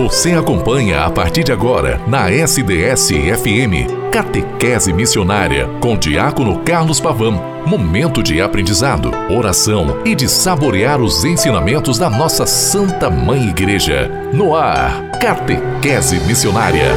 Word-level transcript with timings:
Você 0.00 0.32
acompanha 0.32 1.04
a 1.04 1.10
partir 1.10 1.44
de 1.44 1.52
agora 1.52 2.00
na 2.06 2.30
SDS-FM 2.30 4.10
Catequese 4.10 4.94
Missionária 4.94 5.68
com 5.78 5.94
Diácono 5.94 6.60
Carlos 6.60 6.98
Pavão. 6.98 7.38
Momento 7.66 8.22
de 8.22 8.40
aprendizado, 8.40 9.10
oração 9.30 10.00
e 10.06 10.14
de 10.14 10.26
saborear 10.26 11.02
os 11.02 11.22
ensinamentos 11.22 11.98
da 11.98 12.08
nossa 12.08 12.46
Santa 12.46 13.10
Mãe 13.10 13.50
Igreja. 13.50 14.10
No 14.32 14.56
ar, 14.56 15.18
Catequese 15.20 16.18
Missionária. 16.20 16.94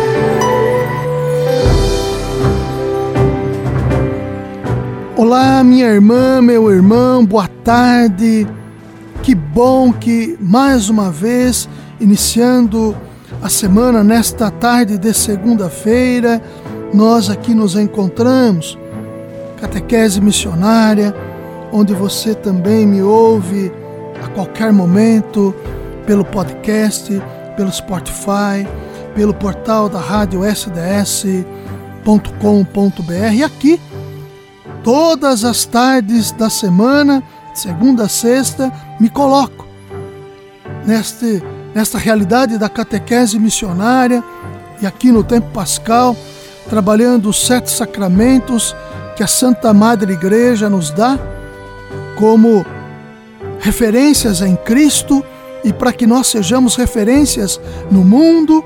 Olá, 5.18 5.62
minha 5.62 5.88
irmã, 5.88 6.42
meu 6.42 6.72
irmão, 6.72 7.26
boa 7.26 7.50
tarde. 7.66 8.48
Que 9.22 9.36
bom 9.36 9.92
que 9.92 10.38
mais 10.40 10.90
uma 10.90 11.12
vez, 11.12 11.68
iniciando 12.04 12.96
a 13.42 13.48
semana 13.48 14.04
nesta 14.04 14.52
tarde 14.52 14.98
de 14.98 15.14
segunda-feira, 15.14 16.42
nós 16.94 17.30
aqui 17.30 17.54
nos 17.54 17.76
encontramos. 17.78 18.78
Catequese 19.60 20.20
missionária, 20.20 21.16
onde 21.72 21.94
você 21.94 22.36
também 22.36 22.86
me 22.86 23.02
ouve 23.02 23.72
a 24.22 24.28
qualquer 24.28 24.74
momento 24.74 25.56
pelo 26.06 26.26
podcast, 26.26 27.10
pelo 27.56 27.72
Spotify, 27.72 28.68
pelo 29.16 29.34
portal 29.34 29.88
da 29.88 30.00
rádio 30.00 30.42
sds.com.br 30.44 31.24
e 33.34 33.44
aqui 33.44 33.80
todas 34.84 35.46
as 35.46 35.64
tardes 35.66 36.32
da 36.32 36.50
semana, 36.50 37.24
segunda 37.54 38.04
a 38.04 38.10
sexta, 38.10 38.70
me 39.00 39.10
coloco 39.10 39.66
neste, 40.86 41.42
nesta 41.74 41.98
realidade 41.98 42.58
da 42.58 42.70
catequese 42.70 43.40
missionária 43.40 44.24
e 44.82 44.86
aqui 44.86 45.12
no 45.12 45.24
tempo 45.24 45.50
pascal, 45.52 46.16
trabalhando 46.70 47.30
os 47.30 47.46
sete 47.46 47.72
sacramentos 47.72 48.76
que 49.16 49.24
a 49.24 49.28
Santa 49.28 49.74
Madre 49.74 50.14
Igreja 50.14 50.70
nos 50.70 50.92
dá 50.92 51.18
como 52.18 52.66
referências 53.60 54.42
em 54.42 54.56
Cristo 54.56 55.24
e 55.64 55.72
para 55.72 55.94
que 55.94 56.06
nós 56.06 56.28
sejamos 56.28 56.76
referências 56.76 57.60
no 57.90 58.04
mundo, 58.04 58.64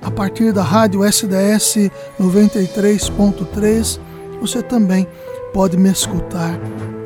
a 0.00 0.10
partir 0.10 0.52
da 0.52 0.62
rádio 0.62 1.04
SDS 1.04 1.90
93.3 2.18 4.00
você 4.40 4.62
também 4.62 5.06
pode 5.52 5.76
me 5.76 5.90
escutar 5.90 6.58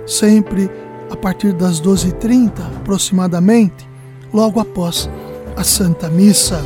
sempre 0.06 0.70
a 1.10 1.16
partir 1.16 1.52
das 1.52 1.80
12h30 1.80 2.60
aproximadamente, 2.76 3.88
logo 4.34 4.58
após 4.58 5.08
a 5.56 5.62
Santa 5.62 6.10
Missa. 6.10 6.60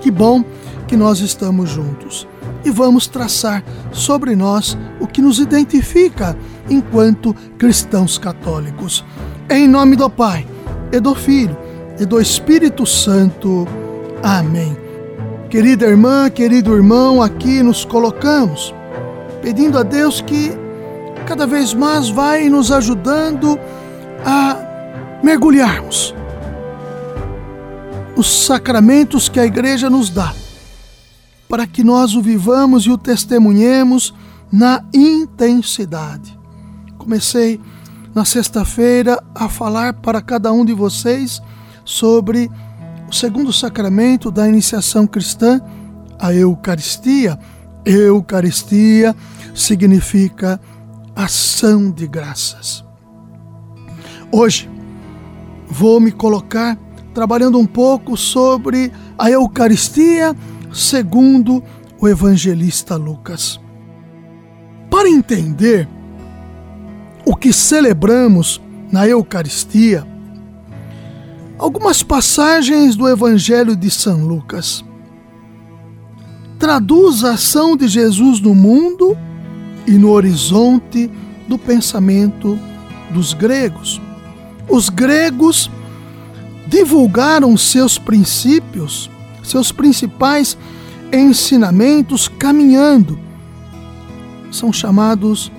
Que 0.00 0.10
bom 0.10 0.44
que 0.86 0.96
nós 0.96 1.18
estamos 1.18 1.68
juntos 1.68 2.28
e 2.64 2.70
vamos 2.70 3.08
traçar 3.08 3.64
sobre 3.90 4.36
nós 4.36 4.78
o 5.00 5.06
que 5.06 5.20
nos 5.20 5.40
identifica 5.40 6.36
enquanto 6.70 7.34
cristãos 7.58 8.16
católicos. 8.16 9.04
Em 9.50 9.66
nome 9.66 9.96
do 9.96 10.08
Pai, 10.08 10.46
e 10.92 11.00
do 11.00 11.14
Filho, 11.14 11.56
e 11.98 12.06
do 12.06 12.20
Espírito 12.20 12.86
Santo. 12.86 13.66
Amém. 14.22 14.76
Querida 15.50 15.86
irmã, 15.86 16.30
querido 16.30 16.74
irmão, 16.74 17.20
aqui 17.20 17.62
nos 17.62 17.84
colocamos 17.84 18.74
pedindo 19.42 19.78
a 19.78 19.82
Deus 19.82 20.20
que 20.20 20.52
cada 21.26 21.46
vez 21.46 21.74
mais 21.74 22.08
vai 22.08 22.48
nos 22.48 22.72
ajudando 22.72 23.58
a 24.24 24.56
mergulharmos 25.22 26.14
os 28.16 28.46
sacramentos 28.46 29.28
que 29.28 29.40
a 29.40 29.44
igreja 29.44 29.90
nos 29.90 30.10
dá, 30.10 30.34
para 31.48 31.66
que 31.66 31.82
nós 31.82 32.14
o 32.14 32.22
vivamos 32.22 32.84
e 32.84 32.90
o 32.90 32.98
testemunhemos 32.98 34.14
na 34.52 34.84
intensidade. 34.92 36.38
Comecei 36.96 37.60
na 38.14 38.24
sexta-feira 38.24 39.22
a 39.34 39.48
falar 39.48 39.94
para 39.94 40.22
cada 40.22 40.52
um 40.52 40.64
de 40.64 40.72
vocês 40.72 41.42
sobre 41.84 42.50
o 43.08 43.12
segundo 43.12 43.52
sacramento 43.52 44.30
da 44.30 44.48
iniciação 44.48 45.06
cristã, 45.06 45.60
a 46.18 46.32
Eucaristia. 46.32 47.38
Eucaristia 47.84 49.14
significa 49.54 50.60
ação 51.14 51.90
de 51.90 52.06
graças. 52.06 52.84
Hoje 54.32 54.70
vou 55.68 56.00
me 56.00 56.10
colocar 56.10 56.78
trabalhando 57.14 57.58
um 57.58 57.64
pouco 57.64 58.16
sobre 58.16 58.92
a 59.16 59.30
Eucaristia 59.30 60.36
segundo 60.72 61.62
o 62.00 62.08
evangelista 62.08 62.96
Lucas. 62.96 63.60
Para 64.90 65.08
entender 65.08 65.88
o 67.24 67.36
que 67.36 67.52
celebramos 67.52 68.60
na 68.90 69.06
Eucaristia, 69.06 70.06
algumas 71.56 72.02
passagens 72.02 72.96
do 72.96 73.08
Evangelho 73.08 73.76
de 73.76 73.90
São 73.90 74.26
Lucas 74.26 74.84
traduz 76.58 77.24
a 77.24 77.32
ação 77.32 77.76
de 77.76 77.86
Jesus 77.88 78.40
no 78.40 78.54
mundo 78.54 79.16
e 79.86 79.92
no 79.92 80.10
horizonte 80.10 81.10
do 81.46 81.58
pensamento 81.58 82.58
dos 83.10 83.32
gregos. 83.32 84.00
Os 84.68 84.88
gregos 84.88 85.70
divulgaram 86.74 87.56
seus 87.56 87.98
princípios, 87.98 89.08
seus 89.44 89.70
principais 89.70 90.58
ensinamentos 91.12 92.26
caminhando. 92.26 93.16
São 94.50 94.72
chamados 94.72 95.52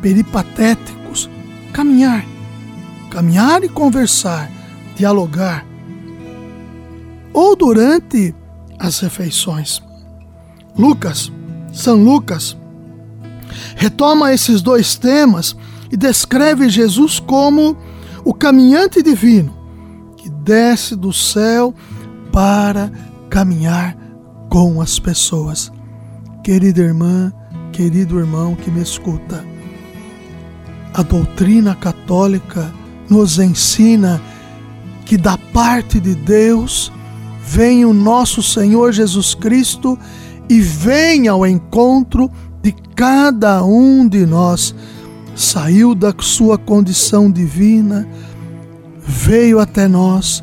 peripatéticos, 0.00 1.28
caminhar, 1.72 2.24
caminhar 3.10 3.64
e 3.64 3.68
conversar, 3.68 4.48
dialogar. 4.94 5.66
Ou 7.32 7.56
durante 7.56 8.32
as 8.78 9.00
refeições. 9.00 9.82
Lucas, 10.78 11.32
São 11.72 11.96
Lucas, 11.96 12.56
retoma 13.74 14.32
esses 14.32 14.62
dois 14.62 14.94
temas 14.94 15.56
e 15.90 15.96
descreve 15.96 16.68
Jesus 16.68 17.18
como 17.18 17.76
o 18.24 18.32
caminhante 18.32 19.02
divino 19.02 19.53
desce 20.44 20.94
do 20.94 21.12
céu 21.12 21.74
para 22.30 22.92
caminhar 23.30 23.96
com 24.50 24.80
as 24.80 24.98
pessoas. 24.98 25.72
Querida 26.42 26.82
irmã, 26.82 27.32
querido 27.72 28.18
irmão 28.18 28.54
que 28.54 28.70
me 28.70 28.82
escuta, 28.82 29.44
a 30.92 31.02
doutrina 31.02 31.74
católica 31.74 32.72
nos 33.08 33.38
ensina 33.38 34.20
que 35.04 35.16
da 35.16 35.36
parte 35.36 35.98
de 35.98 36.14
Deus 36.14 36.92
vem 37.42 37.84
o 37.84 37.92
nosso 37.92 38.42
Senhor 38.42 38.92
Jesus 38.92 39.34
Cristo 39.34 39.98
e 40.48 40.60
vem 40.60 41.28
ao 41.28 41.46
encontro 41.46 42.30
de 42.62 42.72
cada 42.94 43.64
um 43.64 44.06
de 44.06 44.24
nós. 44.24 44.74
Saiu 45.34 45.94
da 45.94 46.14
sua 46.20 46.56
condição 46.56 47.30
divina, 47.30 48.08
veio 49.06 49.60
até 49.60 49.86
nós, 49.86 50.42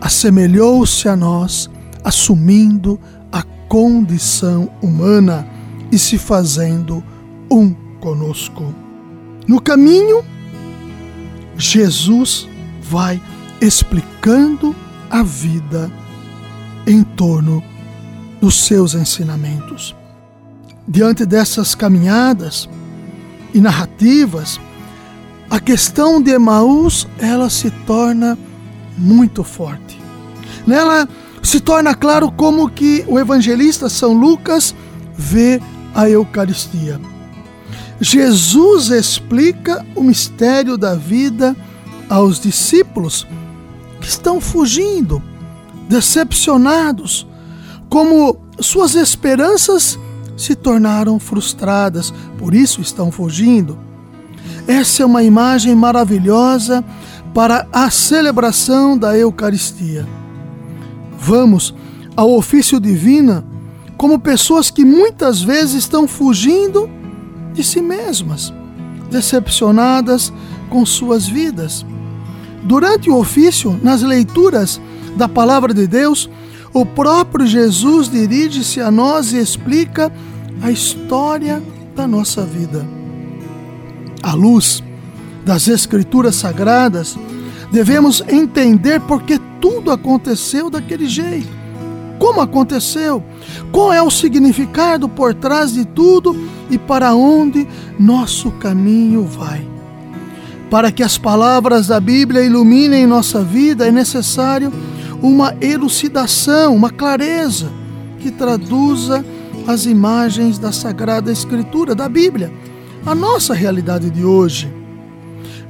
assemelhou-se 0.00 1.08
a 1.08 1.16
nós, 1.16 1.70
assumindo 2.02 2.98
a 3.30 3.42
condição 3.68 4.70
humana 4.82 5.46
e 5.92 5.98
se 5.98 6.18
fazendo 6.18 7.02
um 7.50 7.72
conosco. 8.00 8.74
No 9.46 9.60
caminho, 9.60 10.24
Jesus 11.56 12.48
vai 12.82 13.20
explicando 13.60 14.74
a 15.10 15.22
vida 15.22 15.90
em 16.86 17.02
torno 17.02 17.62
dos 18.40 18.64
seus 18.64 18.94
ensinamentos. 18.94 19.94
Diante 20.86 21.24
dessas 21.24 21.74
caminhadas 21.74 22.68
e 23.54 23.60
narrativas, 23.60 24.60
a 25.54 25.60
questão 25.60 26.20
de 26.20 26.32
Emaús 26.32 27.06
ela 27.16 27.48
se 27.48 27.70
torna 27.70 28.36
muito 28.98 29.44
forte. 29.44 30.02
Nela 30.66 31.08
se 31.44 31.60
torna 31.60 31.94
claro 31.94 32.28
como 32.32 32.68
que 32.68 33.04
o 33.06 33.20
evangelista 33.20 33.88
São 33.88 34.14
Lucas 34.14 34.74
vê 35.16 35.62
a 35.94 36.10
Eucaristia. 36.10 37.00
Jesus 38.00 38.90
explica 38.90 39.86
o 39.94 40.02
mistério 40.02 40.76
da 40.76 40.96
vida 40.96 41.54
aos 42.10 42.40
discípulos 42.40 43.24
que 44.00 44.08
estão 44.08 44.40
fugindo, 44.40 45.22
decepcionados, 45.88 47.28
como 47.88 48.40
suas 48.58 48.96
esperanças 48.96 49.96
se 50.36 50.56
tornaram 50.56 51.20
frustradas, 51.20 52.12
por 52.38 52.56
isso 52.56 52.80
estão 52.80 53.12
fugindo. 53.12 53.83
Essa 54.66 55.02
é 55.02 55.06
uma 55.06 55.22
imagem 55.22 55.74
maravilhosa 55.74 56.82
para 57.34 57.66
a 57.72 57.90
celebração 57.90 58.96
da 58.96 59.16
Eucaristia. 59.16 60.06
Vamos 61.18 61.74
ao 62.16 62.32
ofício 62.32 62.80
divino 62.80 63.44
como 63.96 64.18
pessoas 64.18 64.70
que 64.70 64.84
muitas 64.84 65.42
vezes 65.42 65.74
estão 65.74 66.08
fugindo 66.08 66.88
de 67.52 67.62
si 67.62 67.80
mesmas, 67.80 68.52
decepcionadas 69.10 70.32
com 70.70 70.84
suas 70.86 71.26
vidas. 71.26 71.84
Durante 72.62 73.10
o 73.10 73.16
ofício, 73.16 73.78
nas 73.82 74.02
leituras 74.02 74.80
da 75.16 75.28
palavra 75.28 75.74
de 75.74 75.86
Deus, 75.86 76.30
o 76.72 76.86
próprio 76.86 77.46
Jesus 77.46 78.08
dirige-se 78.08 78.80
a 78.80 78.90
nós 78.90 79.32
e 79.32 79.38
explica 79.38 80.10
a 80.62 80.70
história 80.70 81.62
da 81.94 82.06
nossa 82.06 82.42
vida. 82.42 83.03
À 84.24 84.32
luz 84.32 84.82
das 85.44 85.68
Escrituras 85.68 86.36
Sagradas, 86.36 87.14
devemos 87.70 88.22
entender 88.26 88.98
por 89.00 89.22
que 89.22 89.38
tudo 89.60 89.90
aconteceu 89.90 90.70
daquele 90.70 91.06
jeito. 91.06 91.52
Como 92.18 92.40
aconteceu? 92.40 93.22
Qual 93.70 93.92
é 93.92 94.00
o 94.00 94.10
significado 94.10 95.10
por 95.10 95.34
trás 95.34 95.74
de 95.74 95.84
tudo 95.84 96.34
e 96.70 96.78
para 96.78 97.14
onde 97.14 97.68
nosso 97.98 98.50
caminho 98.52 99.26
vai? 99.26 99.68
Para 100.70 100.90
que 100.90 101.02
as 101.02 101.18
palavras 101.18 101.88
da 101.88 102.00
Bíblia 102.00 102.42
iluminem 102.42 103.06
nossa 103.06 103.42
vida, 103.42 103.86
é 103.86 103.92
necessário 103.92 104.72
uma 105.20 105.54
elucidação, 105.60 106.74
uma 106.74 106.88
clareza 106.88 107.70
que 108.20 108.30
traduza 108.30 109.22
as 109.66 109.84
imagens 109.84 110.58
da 110.58 110.72
Sagrada 110.72 111.30
Escritura, 111.30 111.94
da 111.94 112.08
Bíblia, 112.08 112.50
a 113.06 113.14
nossa 113.14 113.52
realidade 113.52 114.10
de 114.10 114.24
hoje. 114.24 114.72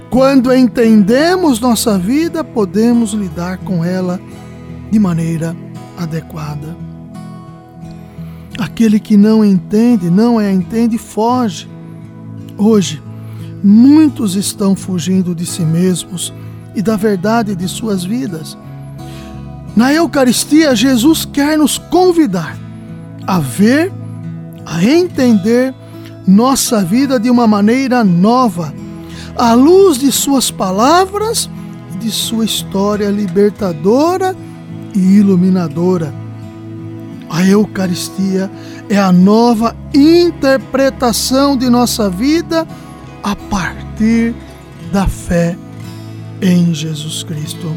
Quando 0.08 0.54
entendemos 0.54 1.58
nossa 1.58 1.98
vida, 1.98 2.44
podemos 2.44 3.12
lidar 3.12 3.58
com 3.58 3.84
ela 3.84 4.20
de 4.90 4.98
maneira 4.98 5.56
adequada. 5.98 6.76
Aquele 8.58 9.00
que 9.00 9.16
não 9.16 9.44
entende, 9.44 10.08
não 10.08 10.38
a 10.38 10.52
entende, 10.52 10.96
foge. 10.96 11.68
Hoje, 12.56 13.02
muitos 13.62 14.36
estão 14.36 14.76
fugindo 14.76 15.34
de 15.34 15.44
si 15.44 15.62
mesmos 15.62 16.32
e 16.76 16.80
da 16.80 16.96
verdade 16.96 17.56
de 17.56 17.66
suas 17.66 18.04
vidas. 18.04 18.56
Na 19.74 19.92
Eucaristia, 19.92 20.76
Jesus 20.76 21.24
quer 21.24 21.58
nos 21.58 21.78
convidar 21.78 22.56
a 23.26 23.40
ver, 23.40 23.92
a 24.64 24.84
entender 24.84 25.74
nossa 26.26 26.82
vida 26.82 27.18
de 27.18 27.30
uma 27.30 27.46
maneira 27.46 28.02
nova, 28.02 28.72
à 29.36 29.54
luz 29.54 29.98
de 29.98 30.10
Suas 30.10 30.50
palavras 30.50 31.50
e 31.94 31.98
de 31.98 32.10
Sua 32.10 32.44
história 32.44 33.10
libertadora 33.10 34.34
e 34.94 34.98
iluminadora. 34.98 36.12
A 37.28 37.44
Eucaristia 37.44 38.50
é 38.88 38.98
a 38.98 39.10
nova 39.10 39.74
interpretação 39.92 41.56
de 41.56 41.68
nossa 41.68 42.08
vida 42.08 42.66
a 43.22 43.34
partir 43.34 44.34
da 44.92 45.08
fé 45.08 45.56
em 46.40 46.74
Jesus 46.74 47.22
Cristo. 47.22 47.74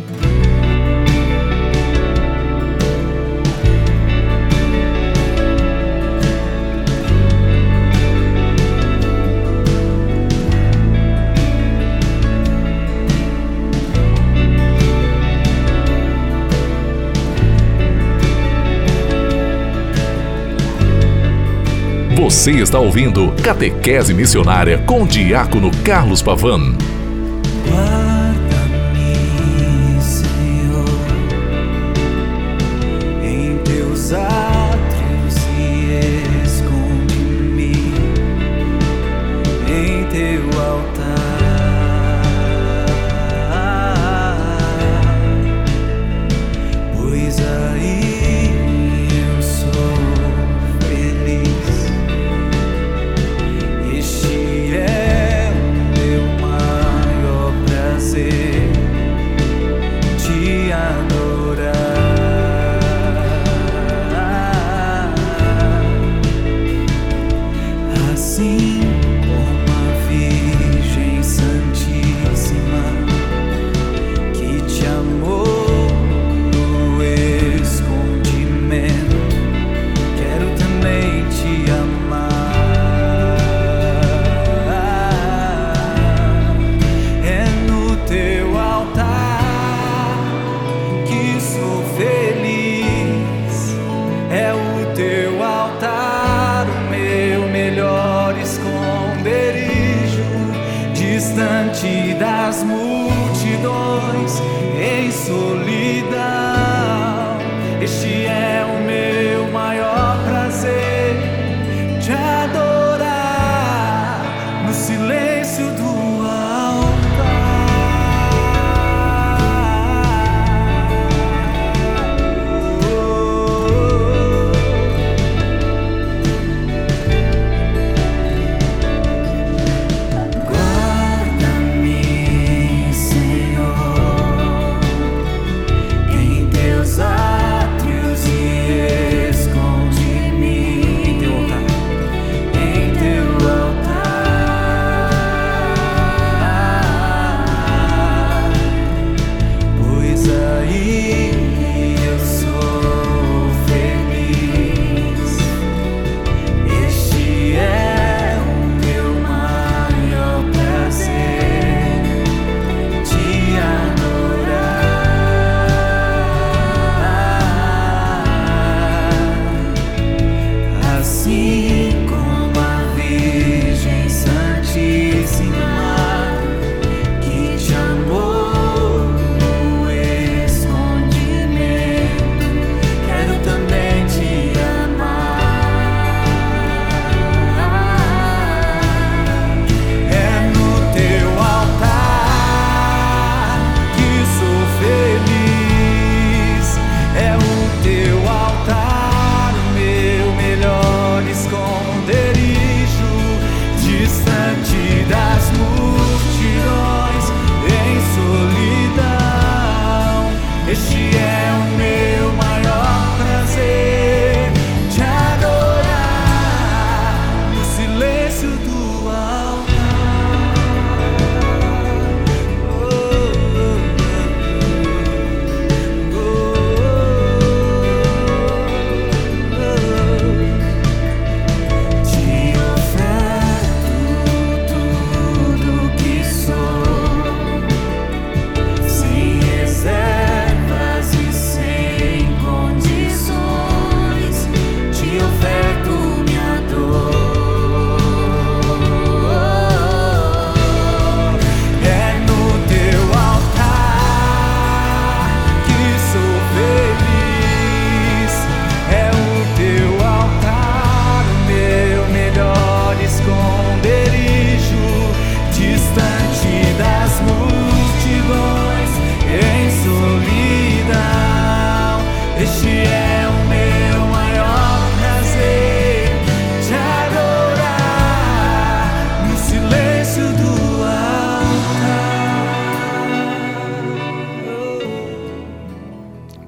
Você 22.27 22.51
está 22.51 22.77
ouvindo 22.77 23.31
Catequese 23.41 24.13
Missionária 24.13 24.79
com 24.79 25.07
Diácono 25.07 25.71
Carlos 25.81 26.21
Pavan. 26.21 26.75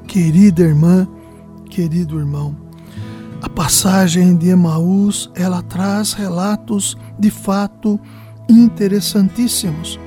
Querida 0.09 0.63
irmã, 0.63 1.07
querido 1.69 2.17
irmão. 2.17 2.57
A 3.43 3.47
passagem 3.47 4.35
de 4.35 4.49
Emaús, 4.49 5.29
ela 5.35 5.61
traz 5.61 6.13
relatos 6.13 6.97
de 7.17 7.29
fato 7.29 7.99
interessantíssimos. 8.49 9.99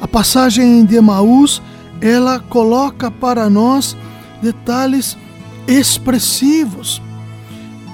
A 0.00 0.08
passagem 0.08 0.84
de 0.84 0.96
Emaús, 0.96 1.62
ela 2.00 2.40
coloca 2.40 3.12
para 3.12 3.48
nós 3.48 3.96
detalhes 4.42 5.16
expressivos. 5.68 7.00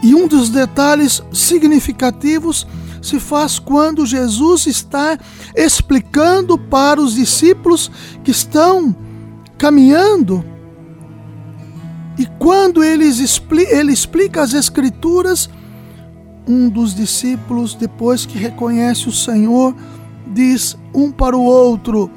E 0.02 0.14
um 0.14 0.26
dos 0.26 0.48
detalhes 0.48 1.22
significativos 1.30 2.66
se 3.02 3.20
faz 3.20 3.58
quando 3.58 4.06
Jesus 4.06 4.66
está 4.66 5.18
explicando 5.54 6.56
para 6.56 7.02
os 7.02 7.14
discípulos 7.14 7.90
que 8.24 8.30
estão 8.30 8.96
caminhando. 9.58 10.55
E 12.18 12.26
quando 12.38 12.82
eles 12.82 13.40
ele 13.70 13.92
explica 13.92 14.42
as 14.42 14.54
Escrituras, 14.54 15.50
um 16.46 16.68
dos 16.68 16.94
discípulos, 16.94 17.74
depois 17.74 18.24
que 18.24 18.38
reconhece 18.38 19.08
o 19.08 19.12
Senhor, 19.12 19.74
diz 20.26 20.76
um 20.94 21.10
para 21.10 21.36
o 21.36 21.44
outro: 21.44 22.10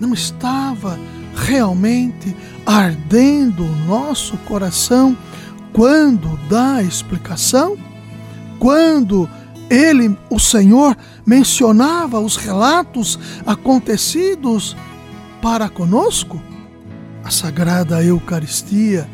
Não 0.00 0.14
estava 0.14 0.98
realmente 1.34 2.34
ardendo 2.64 3.64
o 3.64 3.76
nosso 3.86 4.36
coração 4.38 5.16
quando 5.72 6.38
dá 6.48 6.76
a 6.76 6.82
explicação? 6.82 7.76
Quando 8.58 9.28
ele, 9.68 10.16
o 10.30 10.38
Senhor, 10.38 10.96
mencionava 11.26 12.20
os 12.20 12.36
relatos 12.36 13.18
acontecidos 13.44 14.76
para 15.42 15.68
conosco? 15.68 16.40
A 17.22 17.30
Sagrada 17.30 18.02
Eucaristia, 18.02 19.06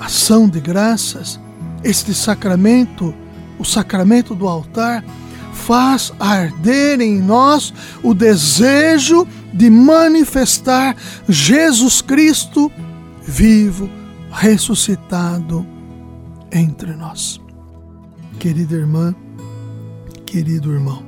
ação 0.00 0.48
de 0.48 0.60
graças, 0.60 1.38
este 1.84 2.14
sacramento, 2.14 3.14
o 3.58 3.64
sacramento 3.64 4.34
do 4.34 4.48
altar, 4.48 5.04
faz 5.52 6.12
arder 6.18 7.00
em 7.00 7.20
nós 7.20 7.72
o 8.02 8.14
desejo 8.14 9.26
de 9.52 9.68
manifestar 9.68 10.96
Jesus 11.28 12.00
Cristo 12.00 12.72
vivo, 13.22 13.88
ressuscitado 14.32 15.66
entre 16.50 16.92
nós. 16.94 17.40
Querida 18.38 18.74
irmã, 18.74 19.14
querido 20.24 20.72
irmão, 20.72 21.04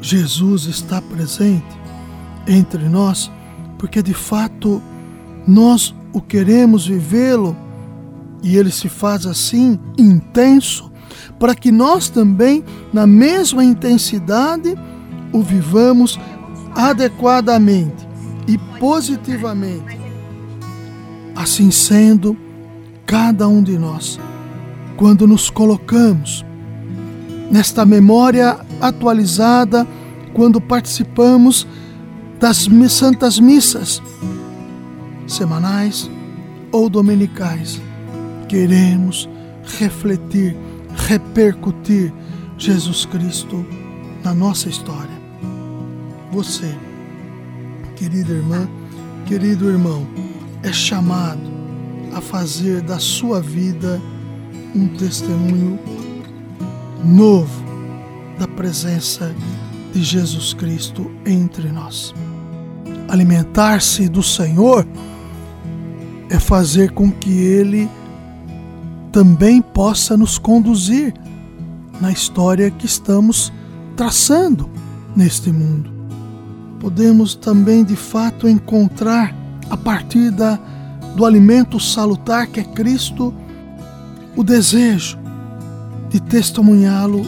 Jesus 0.00 0.66
está 0.66 1.02
presente 1.02 1.66
entre 2.46 2.88
nós 2.88 3.30
porque 3.78 4.02
de 4.02 4.14
fato 4.14 4.82
nós 5.46 5.94
o 6.16 6.20
queremos 6.22 6.86
vivê-lo 6.86 7.54
e 8.42 8.56
ele 8.56 8.70
se 8.70 8.88
faz 8.88 9.26
assim 9.26 9.78
intenso 9.98 10.90
para 11.38 11.54
que 11.54 11.70
nós 11.70 12.08
também, 12.08 12.64
na 12.90 13.06
mesma 13.06 13.62
intensidade, 13.62 14.74
o 15.30 15.42
vivamos 15.42 16.18
adequadamente 16.74 18.08
e 18.48 18.56
positivamente. 18.78 20.00
Assim 21.34 21.70
sendo, 21.70 22.34
cada 23.04 23.46
um 23.46 23.62
de 23.62 23.76
nós, 23.76 24.18
quando 24.96 25.26
nos 25.26 25.50
colocamos 25.50 26.42
nesta 27.50 27.84
memória 27.84 28.56
atualizada, 28.80 29.86
quando 30.32 30.62
participamos 30.62 31.66
das 32.40 32.66
santas 32.88 33.38
missas 33.38 34.00
semanais 35.26 36.10
ou 36.72 36.88
dominicais, 36.88 37.80
queremos 38.48 39.28
refletir, 39.78 40.56
repercutir 41.08 42.12
Jesus 42.58 43.04
Cristo 43.04 43.64
na 44.22 44.34
nossa 44.34 44.68
história. 44.68 45.16
Você, 46.32 46.74
querida 47.96 48.32
irmã, 48.32 48.68
querido 49.26 49.68
irmão, 49.68 50.06
é 50.62 50.72
chamado 50.72 51.56
a 52.14 52.20
fazer 52.20 52.80
da 52.82 52.98
sua 52.98 53.40
vida 53.40 54.00
um 54.74 54.88
testemunho 54.88 55.78
novo 57.04 57.64
da 58.38 58.46
presença 58.46 59.34
de 59.92 60.02
Jesus 60.02 60.52
Cristo 60.52 61.10
entre 61.24 61.70
nós. 61.70 62.14
Alimentar-se 63.08 64.08
do 64.08 64.22
Senhor 64.22 64.86
é 66.28 66.38
fazer 66.38 66.92
com 66.92 67.10
que 67.10 67.30
Ele 67.30 67.88
também 69.12 69.62
possa 69.62 70.16
nos 70.16 70.38
conduzir 70.38 71.14
na 72.00 72.10
história 72.12 72.70
que 72.70 72.86
estamos 72.86 73.52
traçando 73.96 74.68
neste 75.14 75.50
mundo. 75.50 75.90
Podemos 76.78 77.34
também, 77.34 77.82
de 77.82 77.96
fato, 77.96 78.48
encontrar, 78.48 79.34
a 79.70 79.76
partir 79.76 80.30
da, 80.30 80.58
do 81.16 81.24
alimento 81.24 81.80
salutar 81.80 82.46
que 82.46 82.60
é 82.60 82.64
Cristo, 82.64 83.32
o 84.36 84.44
desejo 84.44 85.18
de 86.10 86.20
testemunhá-lo 86.20 87.26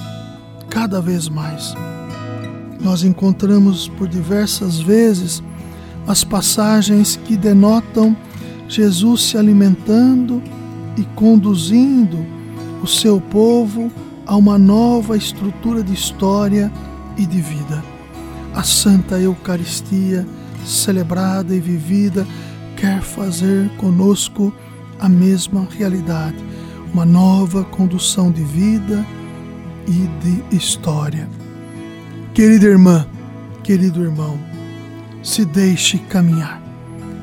cada 0.68 1.00
vez 1.00 1.28
mais. 1.28 1.74
Nós 2.80 3.02
encontramos 3.02 3.88
por 3.88 4.06
diversas 4.06 4.78
vezes 4.78 5.42
as 6.06 6.22
passagens 6.22 7.16
que 7.16 7.36
denotam 7.36 8.16
Jesus 8.68 9.22
se 9.22 9.38
alimentando 9.38 10.42
e 10.96 11.04
conduzindo 11.14 12.18
o 12.82 12.86
seu 12.86 13.20
povo 13.20 13.90
a 14.26 14.36
uma 14.36 14.58
nova 14.58 15.16
estrutura 15.16 15.82
de 15.82 15.94
história 15.94 16.70
e 17.16 17.24
de 17.24 17.40
vida. 17.40 17.82
A 18.54 18.62
Santa 18.62 19.18
Eucaristia, 19.18 20.26
celebrada 20.64 21.54
e 21.54 21.60
vivida, 21.60 22.26
quer 22.76 23.00
fazer 23.00 23.68
conosco 23.76 24.52
a 25.00 25.08
mesma 25.08 25.66
realidade, 25.70 26.36
uma 26.92 27.04
nova 27.04 27.64
condução 27.64 28.30
de 28.30 28.42
vida 28.42 29.04
e 29.86 30.08
de 30.22 30.56
história. 30.56 31.28
Querida 32.34 32.66
irmã, 32.66 33.06
querido 33.64 34.02
irmão, 34.02 34.38
se 35.22 35.44
deixe 35.44 35.98
caminhar, 35.98 36.62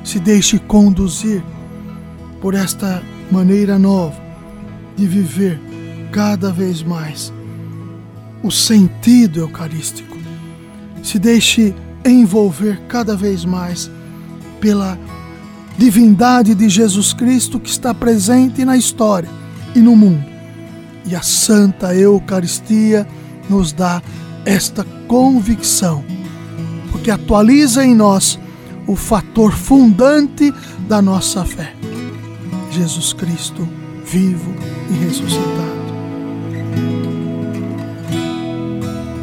se 0.05 0.19
deixe 0.19 0.59
conduzir 0.59 1.43
por 2.39 2.53
esta 2.53 3.03
maneira 3.31 3.79
nova 3.79 4.15
de 4.95 5.07
viver 5.07 5.59
cada 6.11 6.51
vez 6.51 6.83
mais 6.83 7.33
o 8.43 8.51
sentido 8.51 9.39
eucarístico. 9.39 10.15
Se 11.03 11.17
deixe 11.17 11.73
envolver 12.05 12.79
cada 12.87 13.15
vez 13.15 13.43
mais 13.43 13.89
pela 14.61 14.97
divindade 15.75 16.53
de 16.53 16.69
Jesus 16.69 17.11
Cristo 17.11 17.59
que 17.59 17.69
está 17.69 17.91
presente 17.91 18.63
na 18.63 18.77
história 18.77 19.29
e 19.73 19.79
no 19.79 19.95
mundo. 19.95 20.23
E 21.07 21.15
a 21.15 21.23
Santa 21.23 21.95
Eucaristia 21.95 23.07
nos 23.49 23.73
dá 23.73 24.01
esta 24.45 24.85
convicção, 25.07 26.03
porque 26.91 27.09
atualiza 27.09 27.83
em 27.83 27.95
nós 27.95 28.39
o 28.87 28.95
fator 28.95 29.51
fundante 29.51 30.53
da 30.87 31.01
nossa 31.01 31.43
fé. 31.45 31.75
Jesus 32.71 33.13
Cristo 33.13 33.67
vivo 34.05 34.53
e 34.89 34.93
ressuscitado. 35.05 35.85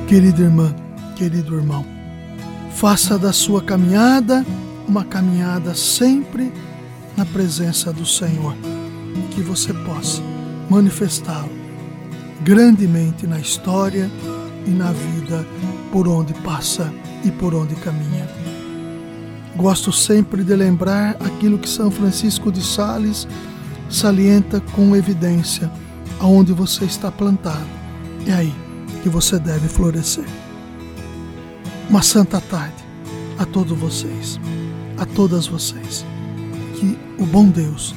Querida 0.09 0.43
irmã, 0.43 0.75
querido 1.17 1.55
irmão, 1.55 1.85
faça 2.75 3.19
da 3.19 3.33
sua 3.33 3.63
caminhada 3.63 4.45
uma 4.87 5.05
caminhada 5.05 5.75
sempre 5.75 6.53
na 7.17 7.25
presença 7.25 7.93
do 7.93 8.05
Senhor, 8.05 8.55
que 9.31 9.41
você 9.41 9.73
possa 9.73 10.21
manifestá-lo 10.69 11.63
grandemente 12.43 13.27
na 13.27 13.39
história 13.39 14.11
e 14.67 14.71
na 14.71 14.93
vida 14.93 15.47
por 15.93 16.09
onde 16.09 16.35
passa 16.35 16.93
e 17.25 17.31
por 17.31 17.55
onde 17.55 17.75
caminha. 17.77 18.29
Gosto 19.57 19.93
sempre 19.93 20.43
de 20.43 20.57
lembrar 20.57 21.17
aquilo 21.21 21.59
que 21.59 21.69
São 21.69 21.91
Francisco 21.91 22.51
de 22.51 22.63
Sales 22.63 23.29
salienta 23.91 24.61
com 24.73 24.97
evidência 24.97 25.71
aonde 26.19 26.53
você 26.53 26.85
está 26.85 27.11
plantado. 27.11 27.67
É 28.27 28.33
aí 28.33 28.55
que 29.03 29.09
você 29.09 29.39
deve 29.39 29.69
florescer. 29.69 30.25
Uma 31.91 32.03
santa 32.03 32.41
tarde 32.41 32.83
a 33.39 33.45
todos 33.45 33.77
vocês, 33.79 34.41
a 34.97 35.05
todas 35.05 35.47
vocês. 35.47 36.05
Que 36.77 36.97
o 37.19 37.27
bom 37.27 37.47
Deus 37.47 37.95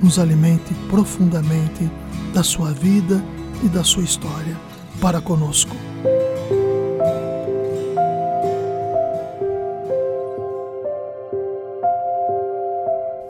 nos 0.00 0.18
alimente 0.18 0.72
profundamente 0.88 1.90
da 2.32 2.42
sua 2.42 2.70
vida 2.70 3.22
e 3.64 3.68
da 3.68 3.82
sua 3.82 4.02
história 4.04 4.56
para 5.00 5.20
conosco. 5.20 5.63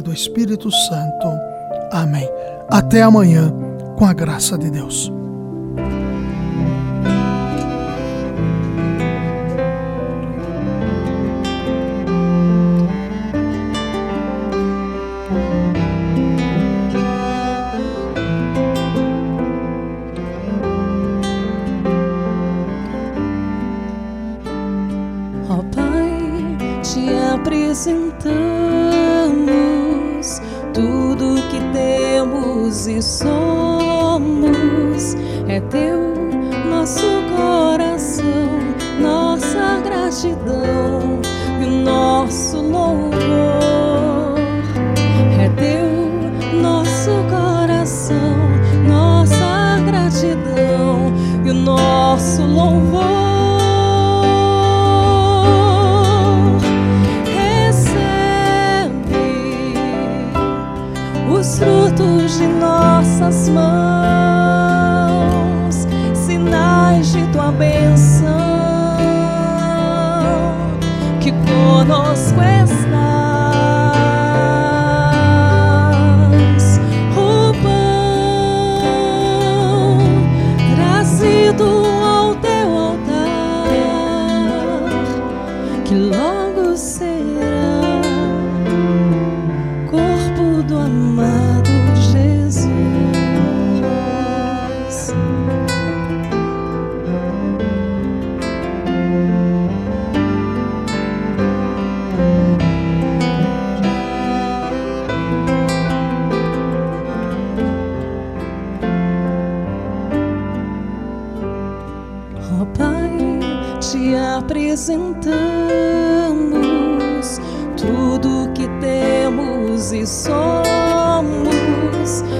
e 0.00 0.02
do 0.02 0.12
Espírito 0.12 0.70
Santo. 0.70 1.38
Amém. 1.92 2.28
Até 2.68 3.02
amanhã, 3.02 3.52
com 3.96 4.04
a 4.04 4.12
graça 4.12 4.58
de 4.58 4.70
Deus. 4.70 5.12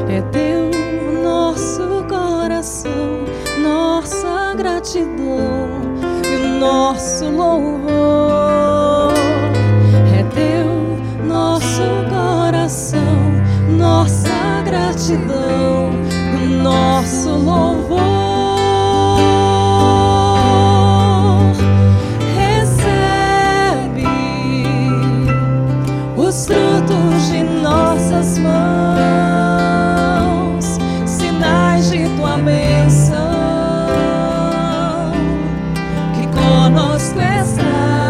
É 0.09 0.23
teu 0.33 0.71
nosso 1.23 2.03
coração, 2.09 3.25
nossa 3.63 4.55
gratidão 4.57 5.69
e 6.25 6.37
o 6.37 6.59
nosso 6.59 7.27
louvor. 7.27 9.13
É 10.19 10.23
teu 10.35 11.27
nosso 11.27 11.83
coração, 12.09 13.01
nossa 13.77 14.63
gratidão 14.65 15.40
nosso 36.69 37.15
está. 37.21 38.10